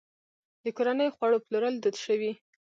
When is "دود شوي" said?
1.79-2.31